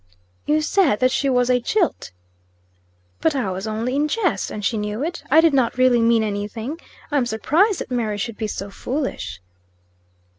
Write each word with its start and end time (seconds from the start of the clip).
"You 0.47 0.61
said 0.63 0.95
that 0.99 1.11
she 1.11 1.29
was 1.29 1.47
a 1.51 1.59
jilt." 1.59 2.09
"But 3.21 3.35
I 3.35 3.51
was 3.51 3.67
only 3.67 3.95
in 3.95 4.07
jest, 4.07 4.49
and 4.49 4.65
she 4.65 4.75
knew 4.75 5.03
it. 5.03 5.23
I 5.29 5.41
did 5.41 5.53
not 5.53 5.77
really 5.77 6.01
mean 6.01 6.23
any 6.23 6.47
thing. 6.47 6.79
I'm 7.11 7.27
surprised 7.27 7.81
that 7.81 7.91
Mary 7.91 8.17
should 8.17 8.37
be 8.37 8.47
so 8.47 8.71
foolish." 8.71 9.41